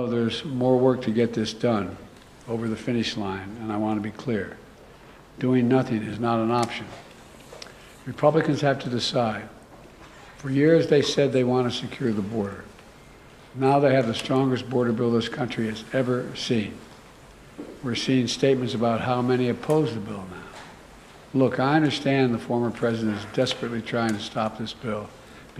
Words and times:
Know, 0.00 0.06
there's 0.06 0.46
more 0.46 0.78
work 0.78 1.02
to 1.02 1.10
get 1.10 1.34
this 1.34 1.52
done 1.52 1.94
over 2.48 2.68
the 2.68 2.76
finish 2.76 3.18
line, 3.18 3.54
and 3.60 3.70
I 3.70 3.76
want 3.76 3.98
to 3.98 4.00
be 4.00 4.10
clear. 4.10 4.56
Doing 5.38 5.68
nothing 5.68 6.02
is 6.02 6.18
not 6.18 6.40
an 6.40 6.50
option. 6.50 6.86
Republicans 8.06 8.62
have 8.62 8.78
to 8.78 8.88
decide. 8.88 9.46
For 10.38 10.48
years, 10.48 10.86
they 10.86 11.02
said 11.02 11.34
they 11.34 11.44
want 11.44 11.70
to 11.70 11.78
secure 11.78 12.12
the 12.14 12.22
border. 12.22 12.64
Now 13.54 13.78
they 13.78 13.92
have 13.92 14.06
the 14.06 14.14
strongest 14.14 14.70
border 14.70 14.92
bill 14.92 15.10
this 15.10 15.28
country 15.28 15.66
has 15.66 15.84
ever 15.92 16.34
seen. 16.34 16.78
We're 17.82 17.94
seeing 17.94 18.26
statements 18.26 18.72
about 18.72 19.02
how 19.02 19.20
many 19.20 19.50
oppose 19.50 19.92
the 19.92 20.00
bill 20.00 20.24
now. 20.30 21.38
Look, 21.38 21.60
I 21.60 21.76
understand 21.76 22.32
the 22.32 22.38
former 22.38 22.70
president 22.70 23.18
is 23.18 23.26
desperately 23.34 23.82
trying 23.82 24.14
to 24.14 24.20
stop 24.20 24.56
this 24.56 24.72
bill 24.72 25.10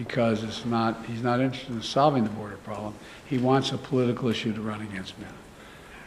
because 0.07 0.43
it's 0.43 0.65
not, 0.65 1.05
he's 1.05 1.23
not 1.23 1.41
interested 1.41 1.75
in 1.75 1.83
solving 1.83 2.25
the 2.25 2.31
border 2.31 2.57
problem. 2.57 2.95
He 3.27 3.37
wants 3.37 3.73
a 3.73 3.77
political 3.77 4.31
issue 4.31 4.55
to 4.55 4.61
run 4.63 4.81
against 4.81 5.19
now. 5.19 5.27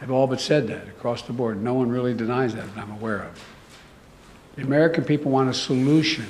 I've 0.02 0.10
all 0.10 0.26
but 0.26 0.40
said 0.40 0.66
that 0.66 0.88
across 0.88 1.22
the 1.22 1.32
board. 1.32 1.62
No 1.62 1.74
one 1.74 1.90
really 1.90 2.12
denies 2.12 2.56
that 2.56 2.74
that 2.74 2.80
I'm 2.80 2.90
aware 2.90 3.22
of. 3.22 3.44
The 4.56 4.62
American 4.62 5.04
people 5.04 5.30
want 5.30 5.48
a 5.48 5.54
solution 5.54 6.26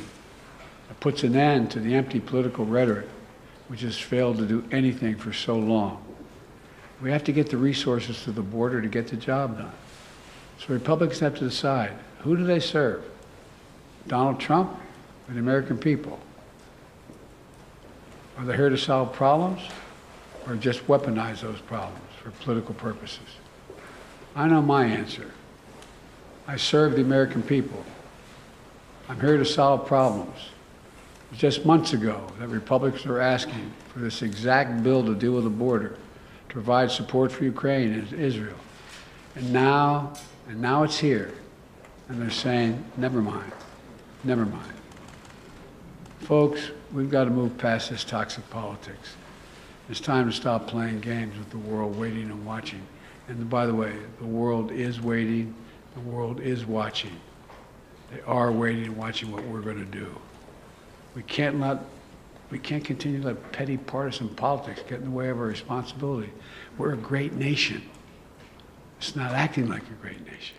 that 0.88 1.00
puts 1.00 1.24
an 1.24 1.36
end 1.36 1.70
to 1.70 1.80
the 1.80 1.94
empty 1.94 2.20
political 2.20 2.66
rhetoric 2.66 3.08
which 3.68 3.80
has 3.80 3.98
failed 3.98 4.36
to 4.36 4.46
do 4.46 4.62
anything 4.70 5.16
for 5.16 5.32
so 5.32 5.56
long. 5.56 6.04
We 7.00 7.10
have 7.12 7.24
to 7.24 7.32
get 7.32 7.48
the 7.48 7.56
resources 7.56 8.22
to 8.24 8.32
the 8.32 8.42
border 8.42 8.82
to 8.82 8.88
get 8.88 9.08
the 9.08 9.16
job 9.16 9.56
done. 9.56 9.72
So 10.58 10.74
Republicans 10.74 11.20
have 11.20 11.34
to 11.36 11.44
decide 11.44 11.92
who 12.18 12.36
do 12.36 12.44
they 12.44 12.60
serve? 12.60 13.02
Donald 14.06 14.38
Trump 14.38 14.70
or 15.28 15.32
the 15.32 15.40
American 15.40 15.78
people? 15.78 16.20
Are 18.36 18.44
they 18.44 18.56
here 18.56 18.68
to 18.68 18.78
solve 18.78 19.12
problems 19.12 19.62
or 20.46 20.56
just 20.56 20.86
weaponize 20.86 21.40
those 21.40 21.60
problems 21.60 22.00
for 22.22 22.30
political 22.30 22.74
purposes? 22.74 23.38
I 24.34 24.48
know 24.48 24.60
my 24.60 24.84
answer. 24.84 25.30
I 26.46 26.56
serve 26.56 26.96
the 26.96 27.00
American 27.00 27.42
people. 27.42 27.82
I'm 29.08 29.20
here 29.20 29.36
to 29.36 29.44
solve 29.44 29.86
problems. 29.86 30.36
Just 31.36 31.64
months 31.64 31.92
ago 31.92 32.26
that 32.38 32.48
Republicans 32.48 33.04
were 33.06 33.20
asking 33.20 33.72
for 33.88 34.00
this 34.00 34.22
exact 34.22 34.82
bill 34.82 35.04
to 35.04 35.14
deal 35.14 35.32
with 35.32 35.44
the 35.44 35.50
border, 35.50 35.96
to 36.48 36.52
provide 36.52 36.90
support 36.90 37.30
for 37.30 37.44
Ukraine 37.44 37.92
and 37.92 38.12
Israel. 38.12 38.56
And 39.36 39.52
now, 39.52 40.14
and 40.48 40.60
now 40.60 40.82
it's 40.82 40.98
here. 40.98 41.32
And 42.08 42.20
they're 42.20 42.30
saying, 42.30 42.84
never 42.96 43.22
mind, 43.22 43.52
never 44.22 44.44
mind. 44.44 44.72
Folks, 46.20 46.70
we've 46.94 47.10
got 47.10 47.24
to 47.24 47.30
move 47.30 47.58
past 47.58 47.90
this 47.90 48.04
toxic 48.04 48.48
politics. 48.50 49.16
It's 49.90 50.00
time 50.00 50.30
to 50.30 50.32
stop 50.32 50.66
playing 50.66 51.00
games 51.00 51.36
with 51.36 51.50
the 51.50 51.58
world 51.58 51.98
waiting 51.98 52.30
and 52.30 52.46
watching. 52.46 52.80
And 53.28 53.50
by 53.50 53.66
the 53.66 53.74
way, 53.74 53.92
the 54.20 54.26
world 54.26 54.70
is 54.70 55.00
waiting, 55.00 55.54
the 55.94 56.00
world 56.00 56.40
is 56.40 56.64
watching. 56.64 57.20
They 58.12 58.20
are 58.22 58.52
waiting 58.52 58.84
and 58.84 58.96
watching 58.96 59.32
what 59.32 59.42
we're 59.44 59.60
going 59.60 59.84
to 59.84 59.98
do. 59.98 60.06
We 61.14 61.22
can't 61.22 61.60
let 61.60 61.78
we 62.50 62.58
can't 62.58 62.84
continue 62.84 63.20
to 63.20 63.26
let 63.26 63.52
petty 63.52 63.76
partisan 63.76 64.28
politics 64.28 64.82
get 64.88 64.98
in 64.98 65.04
the 65.04 65.10
way 65.10 65.30
of 65.30 65.38
our 65.38 65.46
responsibility. 65.46 66.30
We're 66.78 66.92
a 66.92 66.96
great 66.96 67.32
nation. 67.32 67.82
It's 68.98 69.16
not 69.16 69.32
acting 69.32 69.68
like 69.68 69.82
a 69.82 70.00
great 70.00 70.24
nation. 70.24 70.56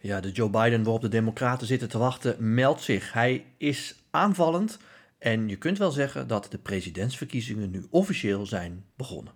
Ja, 0.00 0.20
de 0.20 0.30
Joe 0.30 0.50
Biden 0.50 0.82
waarop 0.82 1.00
de 1.00 1.08
Democraten 1.08 1.66
zitten 1.66 1.88
te 1.88 1.98
wachten, 1.98 2.54
meldt 2.54 2.80
zich. 2.80 3.12
Hij 3.12 3.44
is 3.56 3.94
aanvallend 4.10 4.78
en 5.18 5.48
je 5.48 5.56
kunt 5.56 5.78
wel 5.78 5.90
zeggen 5.90 6.26
dat 6.26 6.46
de 6.50 6.58
presidentsverkiezingen 6.58 7.70
nu 7.70 7.86
officieel 7.90 8.46
zijn 8.46 8.84
begonnen. 8.96 9.32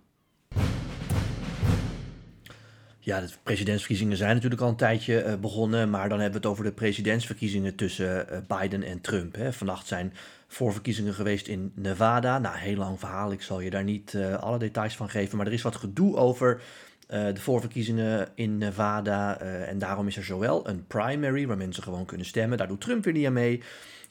Ja, 3.05 3.19
de 3.19 3.29
presidentsverkiezingen 3.43 4.17
zijn 4.17 4.33
natuurlijk 4.33 4.61
al 4.61 4.69
een 4.69 4.75
tijdje 4.75 5.23
uh, 5.23 5.33
begonnen, 5.35 5.89
maar 5.89 6.09
dan 6.09 6.19
hebben 6.19 6.41
we 6.41 6.47
het 6.47 6.57
over 6.57 6.63
de 6.63 6.71
presidentsverkiezingen 6.71 7.75
tussen 7.75 8.25
uh, 8.31 8.37
Biden 8.59 8.83
en 8.83 9.01
Trump. 9.01 9.37
Vannacht 9.49 9.87
zijn 9.87 10.13
voorverkiezingen 10.47 11.13
geweest 11.13 11.47
in 11.47 11.71
Nevada. 11.75 12.39
Nou, 12.39 12.57
heel 12.57 12.75
lang 12.75 12.99
verhaal, 12.99 13.31
ik 13.31 13.41
zal 13.41 13.59
je 13.59 13.69
daar 13.69 13.83
niet 13.83 14.13
uh, 14.13 14.35
alle 14.35 14.57
details 14.57 14.95
van 14.95 15.09
geven, 15.09 15.37
maar 15.37 15.47
er 15.47 15.53
is 15.53 15.61
wat 15.61 15.75
gedoe 15.75 16.15
over 16.15 16.61
de 17.07 17.39
voorverkiezingen 17.39 18.27
in 18.35 18.57
Nevada. 18.57 19.39
en 19.39 19.77
daarom 19.77 20.07
is 20.07 20.17
er 20.17 20.23
zowel 20.23 20.67
een 20.67 20.87
primary 20.87 21.47
waar 21.47 21.57
mensen 21.57 21.83
gewoon 21.83 22.05
kunnen 22.05 22.25
stemmen, 22.25 22.57
daar 22.57 22.67
doet 22.67 22.81
Trump 22.81 23.03
weer 23.03 23.13
niet 23.13 23.25
aan 23.25 23.33
mee. 23.33 23.61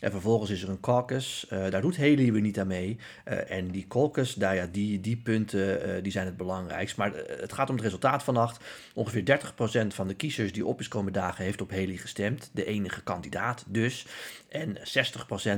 En 0.03 0.11
vervolgens 0.11 0.51
is 0.51 0.63
er 0.63 0.69
een 0.69 0.81
caucus, 0.81 1.47
uh, 1.53 1.71
daar 1.71 1.81
doet 1.81 1.97
Haley 1.97 2.33
weer 2.33 2.41
niet 2.41 2.59
aan 2.59 2.67
mee. 2.67 2.99
Uh, 3.29 3.51
en 3.51 3.71
die 3.71 3.87
caucus, 3.89 4.35
daar, 4.35 4.55
ja, 4.55 4.67
die, 4.73 5.01
die 5.01 5.17
punten 5.17 5.89
uh, 5.89 6.03
die 6.03 6.13
zijn 6.13 6.27
het 6.27 6.37
belangrijkst. 6.37 6.97
Maar 6.97 7.13
het 7.41 7.53
gaat 7.53 7.69
om 7.69 7.75
het 7.75 7.85
resultaat 7.85 8.23
vannacht. 8.23 8.65
Ongeveer 8.95 9.41
30% 9.85 9.87
van 9.87 10.09
de 10.09 10.15
kiezers 10.15 10.53
die 10.53 10.67
op 10.67 10.81
is 10.81 10.89
komen 10.89 11.13
dagen 11.13 11.45
heeft 11.45 11.61
op 11.61 11.71
Haley 11.71 11.97
gestemd. 11.97 12.51
De 12.53 12.65
enige 12.65 13.03
kandidaat 13.03 13.65
dus. 13.69 14.07
En 14.49 14.77
60% 14.77 14.81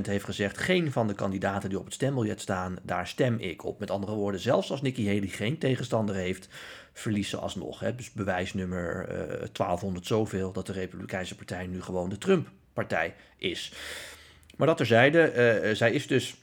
heeft 0.02 0.24
gezegd, 0.24 0.58
geen 0.58 0.92
van 0.92 1.06
de 1.06 1.14
kandidaten 1.14 1.68
die 1.68 1.78
op 1.78 1.84
het 1.84 1.94
stembiljet 1.94 2.40
staan, 2.40 2.76
daar 2.82 3.06
stem 3.06 3.38
ik 3.38 3.64
op. 3.64 3.78
Met 3.78 3.90
andere 3.90 4.14
woorden, 4.14 4.40
zelfs 4.40 4.70
als 4.70 4.82
Nikki 4.82 5.06
Haley 5.06 5.28
geen 5.28 5.58
tegenstander 5.58 6.14
heeft, 6.14 6.48
verliezen 6.92 7.40
alsnog. 7.40 7.80
Hè. 7.80 7.94
Dus 7.94 8.12
bewijsnummer 8.12 9.06
1200 9.52 10.06
zoveel 10.06 10.52
dat 10.52 10.66
de 10.66 10.72
Republikeinse 10.72 11.36
Partij 11.36 11.66
nu 11.66 11.82
gewoon 11.82 12.08
de 12.08 12.18
Trump-partij 12.18 13.14
is. 13.36 13.72
Maar 14.56 14.66
dat 14.66 14.76
terzijde, 14.76 15.32
uh, 15.64 15.74
zij 15.74 15.92
is 15.92 16.06
dus 16.06 16.34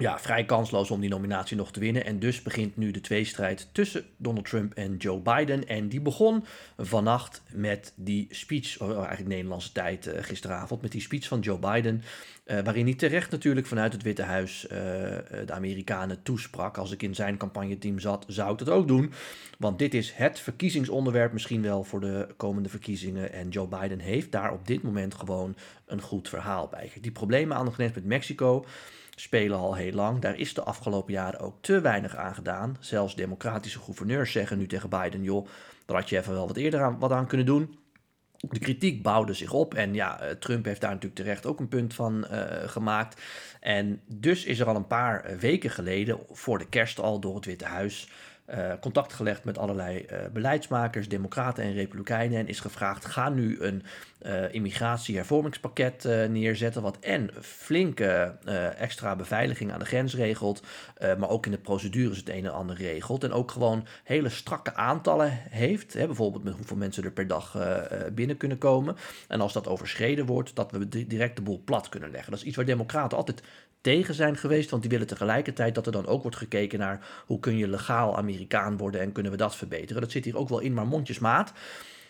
ja, 0.00 0.18
vrij 0.18 0.44
kansloos 0.44 0.90
om 0.90 1.00
die 1.00 1.10
nominatie 1.10 1.56
nog 1.56 1.72
te 1.72 1.80
winnen. 1.80 2.04
En 2.04 2.18
dus 2.18 2.42
begint 2.42 2.76
nu 2.76 2.90
de 2.90 3.00
tweestrijd 3.00 3.68
tussen 3.72 4.04
Donald 4.16 4.48
Trump 4.48 4.74
en 4.74 4.96
Joe 4.96 5.20
Biden. 5.20 5.68
En 5.68 5.88
die 5.88 6.00
begon 6.00 6.44
vannacht 6.76 7.42
met 7.52 7.92
die 7.96 8.26
speech, 8.30 8.80
oh, 8.80 8.96
eigenlijk 8.96 9.28
Nederlandse 9.28 9.72
tijd 9.72 10.06
uh, 10.06 10.14
gisteravond, 10.20 10.82
met 10.82 10.92
die 10.92 11.00
speech 11.00 11.28
van 11.28 11.40
Joe 11.40 11.58
Biden. 11.58 12.02
Uh, 12.46 12.60
waarin 12.60 12.84
hij 12.84 12.94
terecht 12.94 13.30
natuurlijk 13.30 13.66
vanuit 13.66 13.92
het 13.92 14.02
Witte 14.02 14.22
Huis 14.22 14.64
uh, 14.64 14.70
de 14.70 15.52
Amerikanen 15.52 16.22
toesprak. 16.22 16.78
Als 16.78 16.90
ik 16.90 17.02
in 17.02 17.14
zijn 17.14 17.36
campagneteam 17.36 17.98
zat, 17.98 18.24
zou 18.28 18.52
ik 18.52 18.58
dat 18.58 18.68
ook 18.68 18.88
doen. 18.88 19.12
Want 19.58 19.78
dit 19.78 19.94
is 19.94 20.12
het 20.12 20.40
verkiezingsonderwerp 20.40 21.32
misschien 21.32 21.62
wel 21.62 21.84
voor 21.84 22.00
de 22.00 22.28
komende 22.36 22.68
verkiezingen. 22.68 23.32
En 23.32 23.48
Joe 23.48 23.66
Biden 23.66 23.98
heeft 23.98 24.32
daar 24.32 24.52
op 24.52 24.66
dit 24.66 24.82
moment 24.82 25.14
gewoon 25.14 25.56
een 25.86 26.00
goed 26.00 26.28
verhaal 26.28 26.68
bij. 26.68 26.92
Die 27.00 27.12
problemen 27.12 27.56
aan 27.56 27.64
de 27.64 27.70
grens 27.70 27.94
met 27.94 28.04
Mexico 28.04 28.64
spelen 29.20 29.58
al 29.58 29.74
heel 29.74 29.92
lang. 29.92 30.20
Daar 30.20 30.38
is 30.38 30.54
de 30.54 30.62
afgelopen 30.62 31.12
jaren 31.12 31.40
ook 31.40 31.56
te 31.60 31.80
weinig 31.80 32.16
aan 32.16 32.34
gedaan. 32.34 32.76
Zelfs 32.80 33.14
democratische 33.14 33.78
gouverneurs 33.78 34.32
zeggen 34.32 34.58
nu 34.58 34.66
tegen 34.66 34.88
Biden: 34.88 35.22
joh, 35.22 35.46
daar 35.86 35.96
had 35.96 36.08
je 36.08 36.18
even 36.18 36.32
wel 36.32 36.46
wat 36.46 36.56
eerder 36.56 36.82
aan, 36.82 36.98
wat 36.98 37.12
aan 37.12 37.26
kunnen 37.26 37.46
doen. 37.46 37.78
De 38.48 38.58
kritiek 38.58 39.02
bouwde 39.02 39.32
zich 39.32 39.52
op 39.52 39.74
en 39.74 39.94
ja, 39.94 40.20
eh, 40.20 40.30
Trump 40.30 40.64
heeft 40.64 40.80
daar 40.80 40.90
natuurlijk 40.90 41.20
terecht 41.20 41.46
ook 41.46 41.60
een 41.60 41.68
punt 41.68 41.94
van 41.94 42.26
uh, 42.30 42.42
gemaakt. 42.66 43.20
En 43.60 44.00
dus 44.06 44.44
is 44.44 44.60
er 44.60 44.66
al 44.66 44.76
een 44.76 44.86
paar 44.86 45.24
eh, 45.24 45.36
weken 45.36 45.70
geleden, 45.70 46.18
voor 46.30 46.58
de 46.58 46.68
kerst 46.68 47.00
al, 47.00 47.20
door 47.20 47.34
het 47.34 47.44
Witte 47.44 47.64
Huis 47.64 48.08
uh, 48.54 48.72
contact 48.80 49.12
gelegd 49.12 49.44
met 49.44 49.58
allerlei 49.58 50.06
uh, 50.10 50.18
beleidsmakers, 50.32 51.08
democraten 51.08 51.64
en 51.64 51.72
republikeinen. 51.72 52.38
En 52.38 52.48
is 52.48 52.60
gevraagd, 52.60 53.04
ga 53.04 53.28
nu 53.28 53.60
een 53.60 53.82
uh, 54.26 54.54
immigratiehervormingspakket 54.54 56.04
neerzetten. 56.28 56.82
Wat 56.82 56.98
en 56.98 57.30
flinke 57.40 58.34
extra 58.78 59.16
beveiliging 59.16 59.72
aan 59.72 59.78
de 59.78 59.84
grens 59.84 60.14
regelt. 60.14 60.62
maar 61.18 61.28
ook 61.28 61.46
in 61.46 61.52
de 61.52 61.58
procedures 61.58 62.18
het 62.18 62.28
een 62.28 62.44
en 62.44 62.52
ander 62.52 62.76
regelt. 62.76 63.24
En 63.24 63.32
ook 63.32 63.50
gewoon 63.50 63.86
hele 64.04 64.28
strakke 64.28 64.74
aantallen 64.74 65.30
heeft. 65.50 65.92
Hè, 65.92 66.06
bijvoorbeeld 66.06 66.44
met 66.44 66.54
hoeveel 66.54 66.76
mensen 66.76 67.04
er 67.04 67.12
per 67.12 67.26
dag 67.26 67.56
binnen 68.12 68.36
kunnen 68.36 68.58
komen. 68.58 68.96
En 69.28 69.40
als 69.40 69.52
dat 69.52 69.68
overschreden 69.68 70.26
wordt, 70.26 70.56
dat 70.56 70.70
we 70.70 71.06
direct 71.06 71.36
de 71.36 71.42
boel 71.42 71.62
plat 71.64 71.88
kunnen 71.88 72.10
leggen. 72.10 72.30
Dat 72.30 72.40
is 72.40 72.46
iets 72.46 72.56
waar 72.56 72.64
democraten 72.64 73.18
altijd 73.18 73.42
tegen 73.80 74.14
zijn 74.14 74.36
geweest. 74.36 74.70
Want 74.70 74.82
die 74.82 74.90
willen 74.90 75.06
tegelijkertijd 75.06 75.74
dat 75.74 75.86
er 75.86 75.92
dan 75.92 76.06
ook 76.06 76.22
wordt 76.22 76.36
gekeken 76.36 76.78
naar 76.78 77.06
hoe 77.26 77.40
kun 77.40 77.56
je 77.56 77.68
legaal 77.68 78.16
Amerikaan 78.16 78.76
worden 78.76 79.00
en 79.00 79.12
kunnen 79.12 79.32
we 79.32 79.38
dat 79.38 79.56
verbeteren. 79.56 80.02
Dat 80.02 80.10
zit 80.10 80.24
hier 80.24 80.36
ook 80.36 80.48
wel 80.48 80.60
in, 80.60 80.74
maar 80.74 80.86
mondjesmaat. 80.86 81.52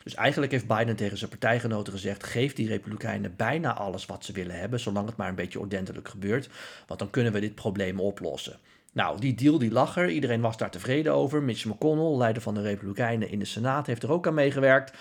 Dus 0.02 0.14
eigenlijk 0.14 0.52
heeft 0.52 0.66
Biden 0.66 0.96
tegen 0.96 1.18
zijn 1.18 1.30
partijgenoten 1.30 1.92
gezegd: 1.92 2.24
geef 2.24 2.52
die 2.52 2.68
Republikeinen 2.68 3.36
bijna 3.36 3.74
alles 3.74 4.06
wat 4.06 4.24
ze 4.24 4.32
willen 4.32 4.58
hebben, 4.58 4.80
zolang 4.80 5.06
het 5.06 5.16
maar 5.16 5.28
een 5.28 5.34
beetje 5.34 5.60
ordentelijk 5.60 6.08
gebeurt. 6.08 6.48
Want 6.86 7.00
dan 7.00 7.10
kunnen 7.10 7.32
we 7.32 7.40
dit 7.40 7.54
probleem 7.54 8.00
oplossen. 8.00 8.58
Nou, 8.92 9.20
die 9.20 9.34
deal 9.34 9.58
die 9.58 9.70
lag 9.70 9.96
er. 9.96 10.10
Iedereen 10.10 10.40
was 10.40 10.56
daar 10.56 10.70
tevreden 10.70 11.14
over. 11.14 11.42
Mitch 11.42 11.64
McConnell, 11.64 12.16
leider 12.16 12.42
van 12.42 12.54
de 12.54 12.62
Republikeinen 12.62 13.30
in 13.30 13.38
de 13.38 13.44
Senaat, 13.44 13.86
heeft 13.86 14.02
er 14.02 14.12
ook 14.12 14.26
aan 14.26 14.34
meegewerkt. 14.34 14.96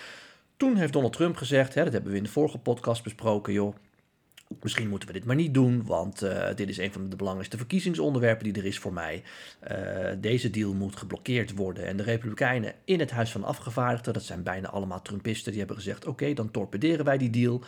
Toen 0.56 0.76
heeft 0.76 0.92
Donald 0.92 1.12
Trump 1.12 1.36
gezegd, 1.36 1.74
hè, 1.74 1.84
dat 1.84 1.92
hebben 1.92 2.10
we 2.10 2.16
in 2.16 2.22
de 2.22 2.30
vorige 2.30 2.58
podcast 2.58 3.02
besproken, 3.02 3.52
joh. 3.52 3.74
Misschien 4.58 4.88
moeten 4.88 5.08
we 5.08 5.14
dit 5.14 5.24
maar 5.24 5.36
niet 5.36 5.54
doen, 5.54 5.86
want 5.86 6.22
uh, 6.22 6.46
dit 6.54 6.68
is 6.68 6.78
een 6.78 6.92
van 6.92 7.08
de 7.08 7.16
belangrijkste 7.16 7.56
verkiezingsonderwerpen 7.56 8.44
die 8.44 8.62
er 8.62 8.64
is 8.64 8.78
voor 8.78 8.92
mij. 8.92 9.22
Uh, 9.70 9.76
deze 10.18 10.50
deal 10.50 10.74
moet 10.74 10.96
geblokkeerd 10.96 11.54
worden. 11.54 11.86
En 11.86 11.96
de 11.96 12.02
Republikeinen 12.02 12.74
in 12.84 13.00
het 13.00 13.10
Huis 13.10 13.30
van 13.30 13.44
Afgevaardigden, 13.44 14.12
dat 14.12 14.22
zijn 14.22 14.42
bijna 14.42 14.68
allemaal 14.68 15.02
Trumpisten, 15.02 15.50
die 15.50 15.58
hebben 15.60 15.76
gezegd: 15.76 16.06
oké, 16.06 16.32
dan 16.32 16.50
torpederen 16.50 17.04
wij 17.04 17.18
die 17.18 17.30
deal. 17.30 17.62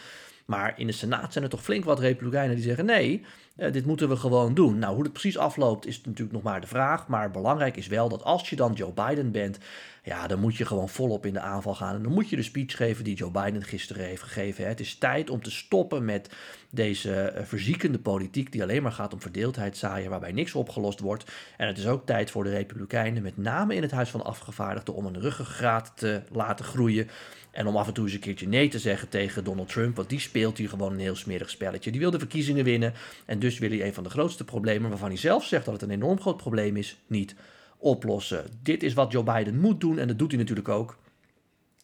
Maar 0.47 0.79
in 0.79 0.87
de 0.87 0.93
Senaat 0.93 1.33
zijn 1.33 1.45
er 1.45 1.51
toch 1.51 1.63
flink 1.63 1.85
wat 1.85 1.99
Republikeinen 1.99 2.55
die 2.55 2.65
zeggen: 2.65 2.85
nee, 2.85 3.25
uh, 3.57 3.73
dit 3.73 3.87
moeten 3.87 4.09
we 4.09 4.17
gewoon 4.17 4.55
doen. 4.55 4.79
Nou, 4.79 4.95
hoe 4.95 5.03
het 5.03 5.13
precies 5.13 5.39
afloopt 5.39 5.87
is 5.87 6.01
natuurlijk 6.05 6.33
nog 6.33 6.43
maar 6.43 6.61
de 6.61 6.67
vraag. 6.67 7.09
Maar 7.09 7.31
belangrijk 7.31 7.77
is 7.77 7.87
wel 7.87 8.09
dat 8.09 8.25
als 8.25 8.51
je 8.51 8.57
dan 8.57 8.73
Joe 8.73 8.93
Biden 8.93 9.31
bent, 9.31 9.59
ja, 10.05 10.27
dan 10.27 10.39
moet 10.41 10.57
je 10.57 10.65
gewoon 10.65 10.89
volop 10.89 11.27
in 11.27 11.33
de 11.33 11.41
aanval 11.41 11.75
gaan. 11.75 11.95
En 11.95 12.03
dan 12.03 12.13
moet 12.13 12.29
je 12.29 12.37
de 12.37 12.43
speech 12.43 12.77
geven 12.77 13.05
die 13.05 13.17
Joe 13.17 13.31
Biden 13.31 13.63
gisteren 13.63 14.05
heeft 14.05 14.23
gegeven. 14.23 14.63
Hè. 14.63 14.69
Het 14.69 14.81
is 14.81 14.95
tijd 14.95 15.31
om 15.31 15.43
te 15.43 15.51
stoppen 15.51 16.05
met 16.05 16.31
deze 16.71 17.33
uh, 17.37 17.43
verziekende 17.45 17.99
politiek 17.99 18.53
die 18.53 18.63
alleen 18.63 18.83
maar 18.83 18.93
gaat 18.93 19.13
om 19.13 19.21
verdeeldheid 19.21 19.77
zaaien, 19.77 20.11
waarbij 20.11 20.33
niks 20.33 20.55
opgelost 20.55 21.01
wordt. 21.01 21.25
En 21.57 21.67
het 21.67 21.79
is 21.79 21.87
ook 21.87 22.07
tijd 22.07 22.31
voor 22.31 22.45
de 22.45 22.51
Republikeinen, 22.51 23.23
met 23.23 23.37
name 23.37 23.75
in 23.75 23.83
het 23.83 23.91
Huis 23.91 24.11
van 24.11 24.25
Afgevaardigden, 24.25 24.95
om 24.95 25.07
een 25.07 25.21
ruggengraat 25.21 25.93
te 25.95 26.23
laten 26.31 26.65
groeien. 26.65 27.09
En 27.53 27.67
om 27.67 27.77
af 27.77 27.87
en 27.87 27.93
toe 27.93 28.05
eens 28.05 28.15
een 28.15 28.21
keertje 28.21 28.49
nee 28.49 28.69
te 28.69 28.79
zeggen 28.79 29.09
tegen 29.09 29.45
Donald 29.45 29.69
Trump, 29.69 29.97
want 29.97 30.09
die 30.09 30.21
speelt 30.21 30.59
hier 30.59 30.69
gewoon 30.69 30.93
een 30.93 30.99
heel 30.99 31.17
smerig 31.17 31.51
spelletje. 31.51 31.91
Die 31.91 32.01
wil 32.01 32.11
de 32.11 32.19
verkiezingen 32.19 32.65
winnen 32.65 32.95
en 33.27 33.39
dus 33.43 33.59
wil 33.59 33.71
hij 33.71 33.87
een 33.87 33.95
van 33.95 34.05
de 34.05 34.11
grootste 34.11 34.45
problemen, 34.45 34.91
waarvan 34.91 35.09
hij 35.09 35.17
zelf 35.17 35.45
zegt 35.45 35.65
dat 35.65 35.75
het 35.75 35.83
een 35.83 35.91
enorm 35.91 36.21
groot 36.21 36.37
probleem 36.37 36.77
is, 36.77 36.99
niet 37.07 37.35
oplossen. 37.79 38.45
Dit 38.63 38.83
is 38.83 38.95
wat 38.95 39.13
Joe 39.13 39.23
Biden 39.23 39.59
moet 39.59 39.81
doen 39.81 39.99
en 39.99 40.09
dat 40.09 40.19
doet 40.19 40.31
hij 40.31 40.41
natuurlijk 40.41 40.69
ook. 40.69 40.97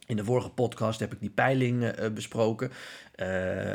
In 0.06 0.16
de 0.16 0.24
vorige 0.24 0.50
podcast 0.50 1.00
heb 1.00 1.12
ik 1.12 1.20
die 1.20 1.30
peiling 1.30 1.82
uh, 1.82 2.10
besproken. 2.10 2.70
Uh, 3.20 3.26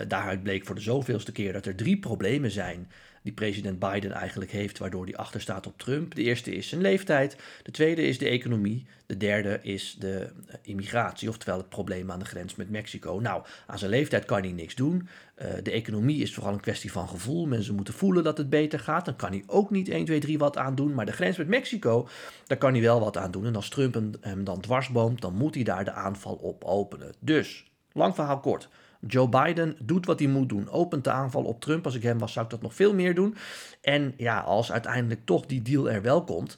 daaruit 0.08 0.44
bleek 0.44 0.66
voor 0.66 0.76
de 0.76 0.82
zoveelste 0.82 1.32
keer 1.32 1.54
dat 1.54 1.66
er 1.66 1.76
drie 1.76 2.00
problemen 2.00 2.52
zijn 2.52 2.88
die 3.24 3.34
president 3.34 3.80
Biden 3.80 4.12
eigenlijk 4.12 4.52
heeft, 4.52 4.78
waardoor 4.78 5.06
hij 5.06 5.16
achterstaat 5.16 5.68
op 5.68 5.78
Trump. 5.78 6.16
De 6.16 6.24
eerste 6.24 6.52
is 6.52 6.68
zijn 6.68 6.82
leeftijd, 6.82 7.38
de 7.64 7.72
tweede 7.72 8.02
is 8.02 8.18
de 8.18 8.28
economie, 8.28 8.86
de 9.06 9.18
derde 9.18 9.60
is 9.62 9.96
de 10.00 10.30
eh, 10.48 10.56
immigratie, 10.62 11.30
oftewel 11.30 11.58
het 11.58 11.70
probleem 11.70 12.12
aan 12.12 12.20
de 12.20 12.26
grens 12.26 12.56
met 12.56 12.70
Mexico. 12.70 13.20
Nou, 13.20 13.44
aan 13.68 13.80
zijn 13.80 13.92
leeftijd 13.92 14.26
kan 14.26 14.42
hij 14.42 14.52
niks 14.52 14.76
doen. 14.76 15.08
Uh, 15.42 15.48
de 15.64 15.72
economie 15.72 16.22
is 16.22 16.34
vooral 16.34 16.54
een 16.54 16.60
kwestie 16.60 16.92
van 16.92 17.08
gevoel. 17.08 17.46
Mensen 17.46 17.76
moeten 17.76 17.94
voelen 17.94 18.24
dat 18.24 18.38
het 18.38 18.50
beter 18.50 18.80
gaat. 18.80 19.06
Dan 19.06 19.16
kan 19.16 19.32
hij 19.32 19.44
ook 19.48 19.70
niet 19.70 19.90
1, 19.90 20.06
2, 20.06 20.20
3 20.20 20.38
wat 20.38 20.58
aan 20.58 20.76
doen. 20.76 20.94
Maar 20.94 21.06
de 21.06 21.12
grens 21.12 21.38
met 21.38 21.48
Mexico, 21.48 22.08
daar 22.46 22.58
kan 22.58 22.74
hij 22.74 22.82
wel 22.82 23.00
wat 23.00 23.18
aan 23.18 23.32
doen. 23.32 23.46
En 23.46 23.56
als 23.56 23.70
Trump 23.70 23.94
hem 24.22 24.44
dan 24.44 24.62
dwarsboomt, 24.62 25.22
dan 25.22 25.34
moet 25.34 25.56
hij 25.56 25.64
daar 25.64 25.86
de 25.86 25.92
aanval 25.92 26.36
op 26.36 26.64
openen. 26.64 27.14
Dus, 27.20 27.66
lang 27.92 28.16
verhaal 28.16 28.40
kort. 28.40 28.70
Joe 29.08 29.30
Biden 29.30 29.76
doet 29.82 30.06
wat 30.06 30.20
hij 30.20 30.28
moet 30.28 30.50
doen. 30.50 30.70
Opent 30.70 31.04
de 31.04 31.12
aanval 31.12 31.44
op 31.44 31.62
Trump. 31.62 31.86
Als 31.86 31.96
ik 31.96 32.04
hem 32.04 32.20
was, 32.20 32.34
zou 32.34 32.46
ik 32.46 32.52
dat 32.52 32.62
nog 32.62 32.74
veel 32.74 32.94
meer 32.94 33.16
doen. 33.16 33.36
En 33.82 34.14
ja, 34.18 34.40
als 34.40 34.72
uiteindelijk 34.72 35.26
toch 35.26 35.46
die 35.46 35.62
deal 35.62 35.90
er 35.90 36.02
wel 36.02 36.24
komt. 36.24 36.58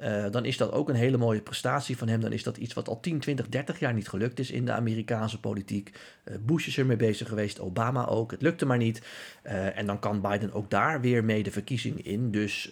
Uh, 0.00 0.24
dan 0.30 0.44
is 0.44 0.56
dat 0.56 0.72
ook 0.72 0.88
een 0.88 0.94
hele 0.94 1.16
mooie 1.16 1.40
prestatie 1.40 1.96
van 1.96 2.08
hem. 2.08 2.20
Dan 2.20 2.32
is 2.32 2.42
dat 2.42 2.56
iets 2.56 2.74
wat 2.74 2.88
al 2.88 3.00
10, 3.00 3.18
20, 3.20 3.48
30 3.48 3.78
jaar 3.78 3.94
niet 3.94 4.08
gelukt 4.08 4.38
is 4.38 4.50
in 4.50 4.64
de 4.64 4.72
Amerikaanse 4.72 5.40
politiek. 5.40 5.92
Uh, 6.24 6.36
Bush 6.40 6.66
is 6.66 6.78
ermee 6.78 6.96
bezig 6.96 7.28
geweest, 7.28 7.60
Obama 7.60 8.06
ook. 8.06 8.30
Het 8.30 8.42
lukte 8.42 8.66
maar 8.66 8.76
niet. 8.76 9.02
Uh, 9.44 9.78
en 9.78 9.86
dan 9.86 9.98
kan 9.98 10.20
Biden 10.20 10.52
ook 10.52 10.70
daar 10.70 11.00
weer 11.00 11.24
mee 11.24 11.42
de 11.42 11.50
verkiezing 11.50 12.02
in. 12.04 12.30
Dus 12.30 12.68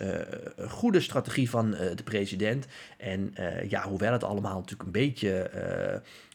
een 0.56 0.70
goede 0.70 1.00
strategie 1.00 1.50
van 1.50 1.70
de 1.70 2.02
president. 2.04 2.66
En 2.98 3.34
ja, 3.68 3.88
hoewel 3.88 4.12
het 4.12 4.24
allemaal 4.24 4.54
natuurlijk 4.58 4.82
een 4.82 4.90
beetje 4.90 5.50